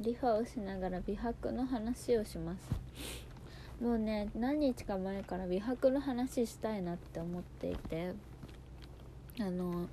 [0.00, 2.84] リファをしながら美白の話をします。
[3.80, 8.14] もうね何日か前から美白の話したいなって思っていて
[9.40, 9.88] あの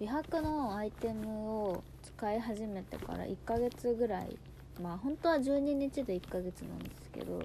[0.00, 4.36] 美白のアイテムを使い始めてから1ヶ月ぐらい
[4.82, 7.42] まあ本当は12日で1ヶ月なんですけど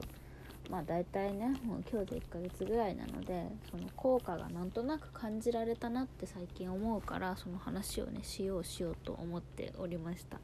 [0.70, 10.40] まあ大体ねもう今日で1ヶ月ぐらいなのでその効果がなんとなく感じられたなって最近思うからその話をねしようしようと思っておりました。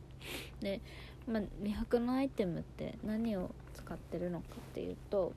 [0.62, 0.82] で、
[1.28, 5.34] まあ、美白のアイテムって何を使ってるのかっていうと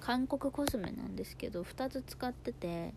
[0.00, 2.92] 韓国コスメなんですけど2つ使ってて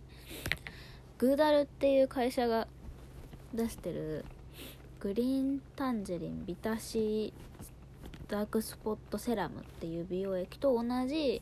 [1.17, 2.67] グーダルっていう会社が
[3.53, 4.25] 出してる
[4.99, 11.41] グリーンタンジェリンビタシーダークスポットセラムっていう美容液と同じ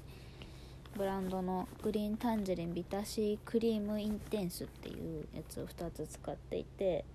[0.96, 7.06] ブランドのグリーンタンジェリンビタシークリームインテンスっていうやつを2つ使っていて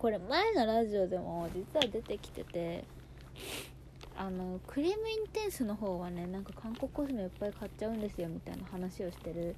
[0.00, 2.84] これ前のラジオでも実は出てきてて
[4.16, 9.54] あのクリームインテンスの方はねなんか韓国コスメいっぱい買っちゃうんですよみたいな話をしてる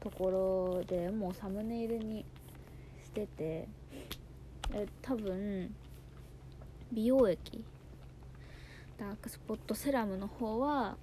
[0.00, 2.24] ところでもうサムネイルに
[3.04, 3.68] してて
[4.74, 5.72] え多分
[6.90, 7.62] 美容液
[8.98, 10.96] ダークスポットセラムの方は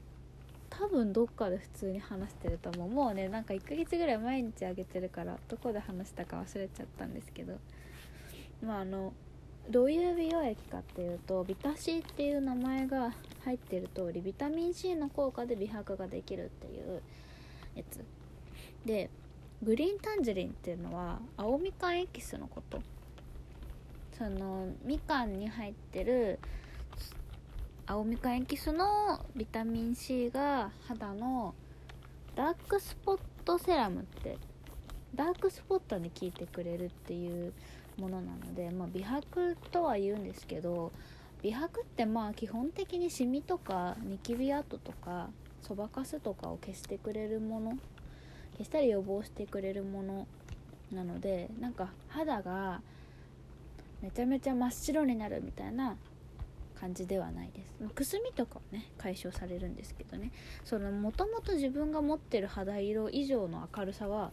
[0.69, 2.89] 多分どっかで普通に話してると思う。
[2.89, 7.57] もうねなんか1ヶ月ぐらい毎日あげてるからどこで話したか忘れちゃったんですけど。
[8.61, 9.13] まああの
[9.69, 17.01] どういう美容液かっていうとビタ C っていう名前が入ってる通りビタミン C の効果で美白ができるっていう
[17.75, 18.03] やつ。
[18.85, 19.09] で
[19.63, 22.81] グリーンタンジェリンっていうのは青みかんエキスのこと。
[24.17, 26.39] そのみかんに入ってる
[27.85, 31.53] 青みかんエキスのビタミン C が肌の
[32.35, 34.37] ダークスポットセラムって
[35.15, 37.53] ダークスポットに効いてくれるっていう
[37.97, 40.91] ものなので、まあ、美白とは言うんですけど
[41.41, 45.29] 美白ってまあ基本的にシミとかニキビ跡とか
[45.61, 47.77] そばかすとかを消してくれるもの
[48.53, 50.27] 消したり予防してくれるもの
[50.91, 52.81] なのでなんか肌が
[54.01, 55.97] めちゃめちゃ真っ白になるみたいな
[56.79, 57.75] 感じではないです。
[57.81, 60.31] まくすみとかはね解消されるんですけどね。
[60.63, 64.31] そのもともと自分が持ってる肌色以上の明るさは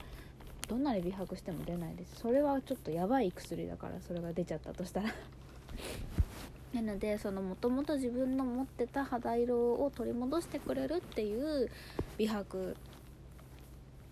[0.69, 2.17] どんなに美白しても出ないです。
[2.17, 5.11] それはちょっとやばい薬だからそれが出ちゃったとしたら。
[6.75, 11.71] なのでそのもともと自分の持ってた肌色を取り戻してくれるっていう
[12.17, 12.77] 美白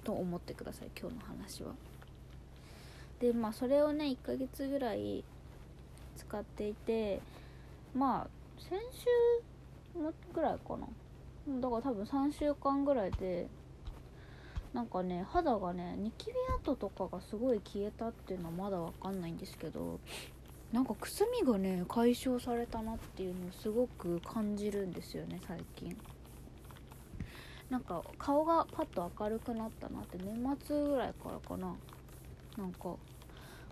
[0.04, 0.90] と思ってください。
[0.98, 1.74] 今日の話は。
[3.20, 5.24] でまあそれをね1ヶ月ぐらい
[6.16, 7.20] 使っていて
[7.94, 8.28] まあ
[8.58, 9.06] 先週
[10.34, 10.86] ぐらいかな。
[11.60, 13.48] だから多分3週間ぐらいで
[14.72, 19.98] なんかね肌がねニキビ跡とかがすごい消えたっていうのはまだ分かんないんですけど
[20.72, 25.96] なんかくすみがね解消されたなっていうのをすごく感じるんですよね最近。
[27.68, 31.74] なんか顔がパッと明るくなったなって年末ぐらいからかな。
[32.56, 32.96] なんか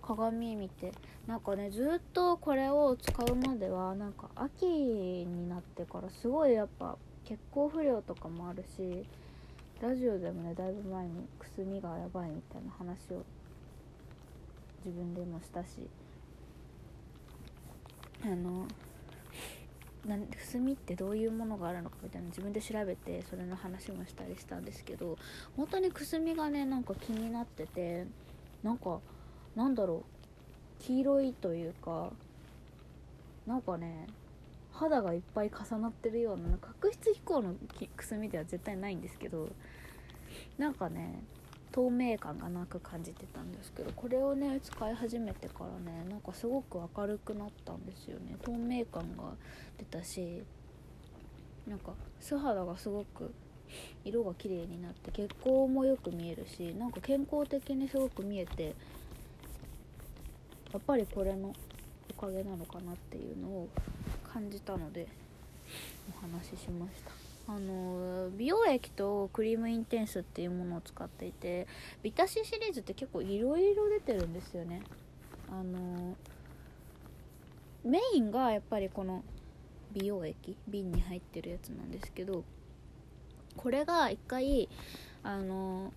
[0.02, 0.92] 鏡見て
[1.26, 9.04] なんかねずっとこれを使うまではなんか秋になってからすごいやっぱ血行不良とかもあるし
[9.80, 13.24] ラジオでもねだいぶ前にくすみがやばいみたいな話を
[14.84, 15.88] 自分でもしたし
[18.24, 18.66] あの
[20.04, 25.16] なんくすみってどういうものがあるのかみたいな自分で調べてそれの話もしたりしたんですけど
[25.56, 28.06] 本当にくすみがねなんか気になってて
[28.64, 28.98] なんか
[29.54, 30.04] なんだろ
[30.80, 32.10] う黄色いというか
[33.46, 34.06] なんかね
[34.78, 37.54] 肌がいっぱい重なってるような角質飛行の
[37.96, 39.48] くすみでは絶対ないんですけど
[40.56, 41.22] なんかね
[41.72, 48.36] 透明感がなく感じてたんですけどこれをね使い始めてからねなんかすごく明るくなったんですよね。
[48.42, 49.34] 透明感が
[49.78, 50.42] 出たし
[51.66, 53.34] なんか素肌がすごく
[54.04, 58.74] 色が綺麗になって血行もよく見えるしなんか健康的にすごく見えて
[60.72, 61.52] やっぱりこれの
[62.16, 63.68] おかげなのかなっていうのを
[64.32, 65.06] 感じたので
[66.16, 67.12] お話ししました。
[67.50, 71.66] あの美容液とクリームインテンスっていうものを使っていて
[72.02, 74.82] ビタシシリーズって結構いろいろ出てるんですよね。
[75.50, 76.14] あの
[77.84, 79.24] メインがやっぱりこの
[79.92, 82.44] 美容液瓶に入ってるやつなんですけど
[83.56, 84.68] これが一回
[85.22, 85.92] あの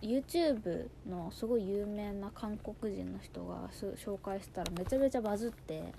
[0.00, 5.92] YouTube のすごい有名な韓国人の人が紹介したらめちゃめちゃバズって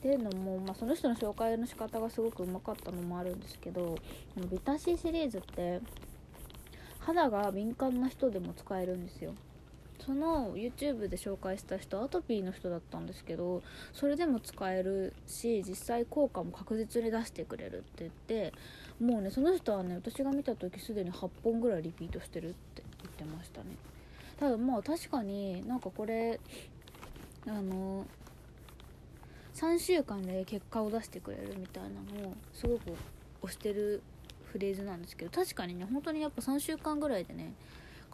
[0.00, 3.96] っていうのも、まあ、その人の紹介の仕方がすごくうまかったのもあるんですけど
[4.34, 5.80] このビタシーシリーズって
[7.00, 9.34] 肌が敏感な人でも使えるんですよ。
[10.04, 13.62] その YouTube で紹介した人アトピーの人だったんですけど
[13.92, 18.54] それでも使えるし実際効果も確実に出してくれるって言って
[18.98, 23.66] もうねその人はね私が見た時すでに8本ぐらいリピートしてるって言ってましたね。
[24.38, 26.40] ただまあ確かになんかこれ
[27.46, 28.06] あの
[29.60, 31.90] 3週間で結果を出してくれるみたいな
[32.22, 32.92] のをすごく
[33.42, 34.02] 推してる
[34.44, 37.52] フレーズなんですけど確かにね本当にやっぱ3週間ぐらいでね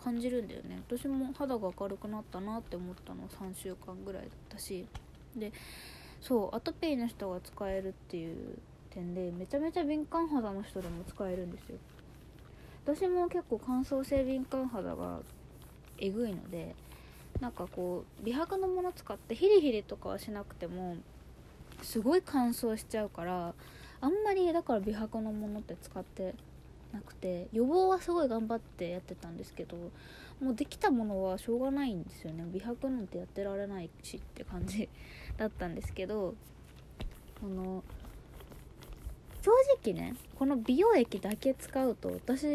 [0.02, 0.81] 感じるんだよね。
[0.88, 4.87] 私も肌が明るくなったなって思ったの3週間ぐらいだったし。
[5.37, 5.52] で
[6.20, 8.58] そうアトピーの人が使えるっていう
[8.90, 11.78] 点でめちゃめちゃ敏感肌の人でも使えるんですよ。
[12.84, 15.20] 私も結構乾燥性敏感肌が
[15.98, 16.75] えぐいので
[17.40, 20.96] なんかこう美白のもの使ってヒリヒリとかはしなくても
[21.82, 23.55] すごい乾燥しちゃうから
[24.00, 26.34] あんまりだから美白のものって使って
[26.93, 29.76] なくて予防はすごい頑張ってやってたんですけど
[30.40, 32.44] もうできたものはしょうがないんですよね。
[32.52, 34.88] 美白なんてやってられないしって感じ
[35.38, 36.34] だったんですけど
[37.43, 37.82] あの
[39.40, 39.50] 正
[39.82, 42.46] 直ねこの美容液だけ使うと私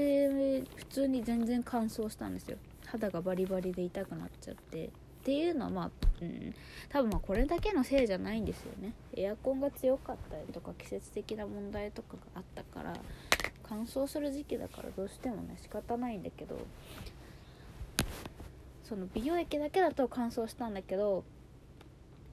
[0.76, 2.58] 普通に全然乾燥したんですよ。
[2.86, 4.90] 肌がバリバリで痛くなっちゃって。
[5.22, 5.92] っていうのはまあ、
[6.22, 6.56] うん、
[6.90, 8.94] 多分まこれだけのせいじゃないんですよね。
[9.16, 12.96] エアコンが強かったりとか季節的な問題とかがあったから
[13.62, 16.58] 乾燥する時期だからどうしてもね仕方ないんだけど
[18.84, 21.24] その美容液だけだと乾燥したんだけど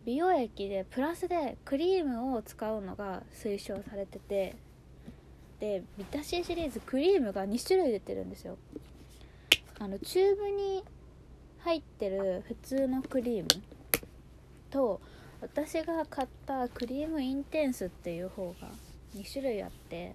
[0.07, 4.57] 美容液でプラスでクリームを使うのが推奨されてて
[5.61, 8.57] でビタシーシリーズクリームが2種類出てるんですよ。
[9.79, 10.83] あのチューブに
[11.69, 13.49] 入ってる普通のクリーム
[14.71, 15.03] と
[15.43, 18.69] 私が買ったクリームインテンスっていう方が
[19.15, 20.15] 2種類あって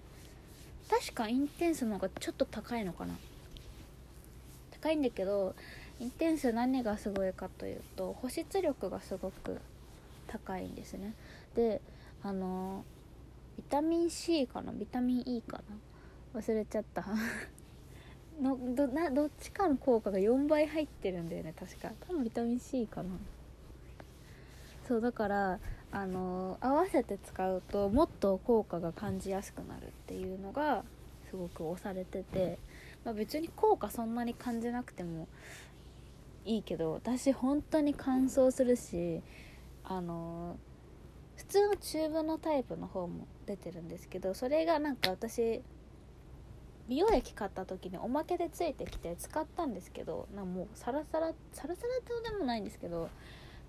[0.90, 3.14] 確かインテンスの方がちょっと高いのかな。
[4.82, 5.54] 高いんだけど
[6.00, 9.60] インテンス何がすごいかというと保湿力がすごく
[10.26, 11.14] 高いんですね。
[11.54, 11.80] で
[12.24, 12.84] あの
[13.56, 14.72] ビタミン C かな？
[14.72, 15.60] ビタミン E か
[16.34, 16.40] な？
[16.40, 17.04] 忘れちゃった。
[18.42, 21.90] のどなどっちかの効果が4倍入ってるんだよね確か。
[22.08, 23.10] 多分ビタミン C かな。
[24.86, 25.58] そうだから
[25.92, 30.84] あの合わせて使うともっと効果が感じやすくなるっていうのが
[31.30, 32.58] すごく押されてて、
[33.04, 35.28] まあ、別に効果そんなに感じなくても
[36.44, 39.22] いいけど私本当に乾燥するし
[39.84, 40.56] あの
[41.36, 45.62] 普通のチューブのタイプの方も出てるんですけどそれがなんか私
[46.88, 53.08] 美容液買った時におまけでついてきて使ったんですけどなもうサラサラサラサラってでもないんですけど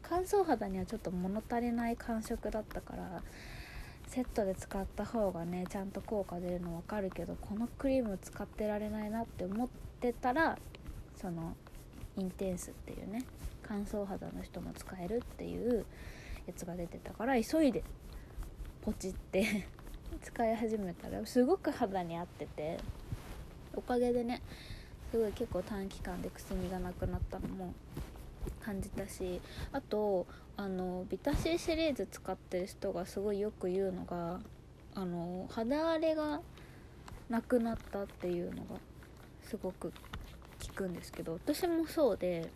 [0.01, 3.21] 乾燥肌にはちょっと物足りない感触だったから
[4.07, 9.67] セットで使った方がねちゃんと効果出るの分かるけどこのクリーム使ってられないなって思っ
[9.99, 10.57] てたら
[11.19, 11.55] その
[12.17, 13.25] インテンスっていうね
[13.63, 15.85] 乾燥肌の人も使えるっていう
[16.45, 17.83] やつが出てたから急いで
[18.81, 19.67] ポチって
[20.21, 22.77] 使い始めたらすごく肌に合ってて。
[23.75, 24.41] おかげでね
[25.11, 27.73] すごい結構短期間でくすみがなくなったのも
[28.63, 29.39] 感じたし
[29.71, 30.25] あと
[30.57, 34.39] あのビタシーシリーズ使ってる人がすごいよく言うのが
[34.93, 36.41] あの肌荒れが
[37.29, 38.75] なくなったっていうのが
[39.43, 39.91] すごく
[40.59, 42.49] 聞くんですけど私もそうで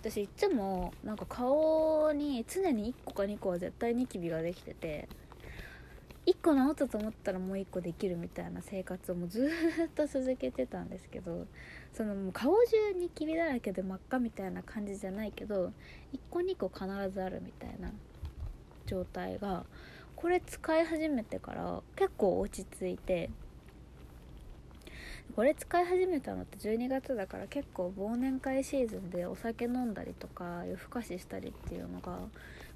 [0.00, 5.08] 私いつもなんか顔に常に1個か2個は絶対ニキビができてて
[6.26, 9.50] 1個治ったと思ったらもう1個できるみたいな生活をもうず
[9.86, 11.46] っと続けてたんですけど
[11.92, 15.72] そのもう顔中に霧だらけで真っ赤みたいな感じじゃないけど
[16.14, 17.92] 1個2個必ずあるみたいな
[18.86, 19.64] 状態が
[20.16, 23.28] これ使い始めてから結構落ち着いて
[25.34, 32.18] これ使い始めたのって12月だから結構忘年会シーズンでお酒飲んだりとか夜更かししたりっていうのが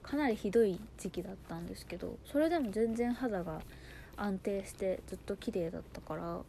[0.03, 3.61] かなりひどい時期だったんですけどそれでも全然肌が
[4.17, 6.41] 安定してずっと綺麗だったから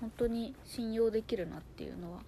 [0.00, 2.20] 本当に信用できるなっていうのは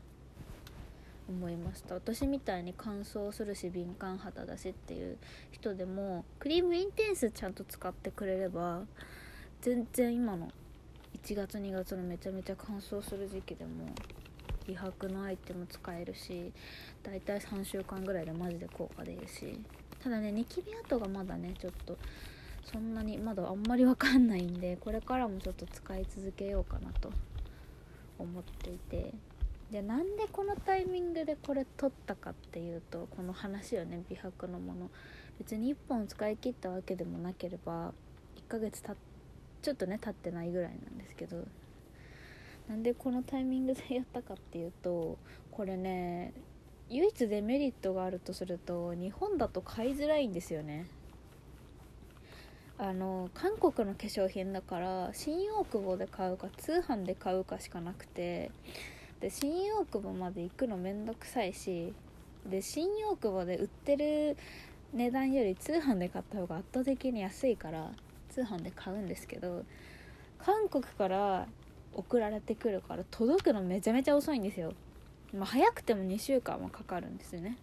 [1.29, 1.95] 思いました。
[1.95, 5.19] 私みたいに乾燥するし敏感肌だしっていう
[5.51, 8.83] 人でもクリームインテンスちゃんと使ってくれれば
[9.61, 10.51] 全然今の
[11.25, 13.71] 1月2月のめちゃめちゃ乾燥する時期でも
[14.67, 16.53] 美白のアイテム使えるし
[17.03, 19.59] だいたい3週間ぐらいでマジで効果出るし。
[20.03, 21.97] ただねニキビ跡がまだねちょっと
[22.71, 27.11] そんなにまだあんまりわかんないんでこれからもちょっと使い続けようかなと。
[28.19, 29.13] 思っていて。
[29.71, 34.91] でなんでこのタイミングでこれ取ったかっていうとこの話よね美白のもの。
[35.39, 37.93] 別に1本使い切ったわけでもなければ
[38.37, 38.95] 1ヶ月た
[39.67, 41.45] ちょっとね経ってないぐらいなんですけど
[42.69, 45.19] なんでこのタイミングでやったかっていうと
[45.51, 46.33] これね
[46.89, 50.87] 唯一デメリットがあるとすると日本だと買いづらいんですよね。
[52.79, 58.53] あの韓国の化粧品だから新大久保で買うか通販で買うかしかなくて
[59.19, 61.93] で新大久保まで行くのめんどくさいし
[62.49, 64.37] で新大久保で売ってる
[64.93, 67.91] 値段より通販で買った方が圧倒的に安いから
[68.37, 69.65] 通販で買うんですけど
[70.39, 71.47] 韓国から
[71.95, 74.75] 送られてくるから届くのめちゃめちゃ遅いんですよ、
[75.33, 77.57] まあ、早くても2週間はかかるんですよね。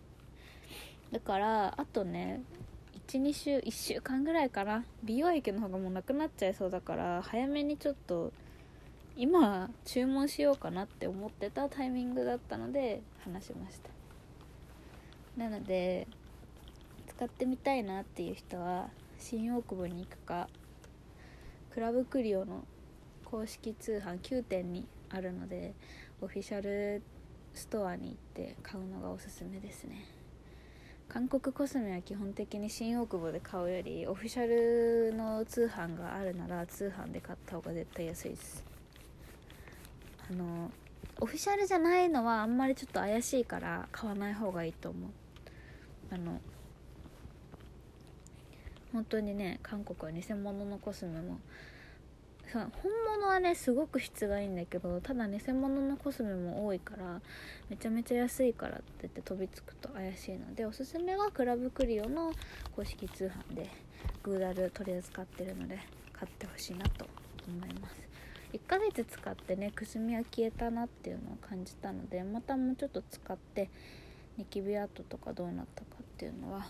[1.11, 2.41] だからあとね
[3.07, 4.83] 12週1週間ぐらいかな。
[5.03, 8.31] 美容液の方がもうなくなっちゃいそうだから早めにちょっと
[9.15, 13.91] 今注文しようかなって思ってたタイミングだったので話しました。
[15.37, 16.07] なので
[17.07, 18.89] 使ってみたいなっていう人は
[19.19, 20.49] 新大久保に行くか
[21.73, 22.65] クラブクリオの
[23.25, 25.73] 公式通販9点にあるので
[26.21, 27.01] オフィシャル
[27.55, 30.05] ストアに行って買うのがおすすめですね。
[31.09, 38.63] 韓国コスメは基本的に新大久保で買うよりオフィシャルの通販があるなら通販で買った方が絶対安いです。
[40.29, 40.71] あの
[41.21, 45.09] オフィシャルじゃないのはあんまりちょっと怪しいから買わない方がいいと思う。
[46.11, 46.39] あの
[48.93, 51.39] 本当にね韓国は偽物のコスメも
[52.53, 57.19] さ本物はねすごく質がいいんだけどただ偽物のコスメも多いから
[57.69, 62.31] めちゃめちゃ安いからって言って飛びつくと怪しいのでおすすめはクラブクリオの
[62.75, 63.69] 公式通販で
[64.21, 65.79] グーダル取り扱ってるので
[66.13, 67.07] 買ってほしいなと
[67.47, 68.03] 思います。
[68.53, 73.71] 1ヶ月使ってねくすみは消えたなっていうのを感じたのでまたもうちょっと使って
[74.37, 76.67] ニキビ跡とかどうなったかっていうのは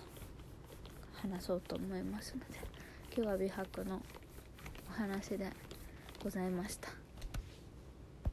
[1.24, 2.60] 話そうと思いますので
[3.16, 4.02] 今日は美白の
[4.90, 5.48] お話で
[6.22, 7.03] ございました。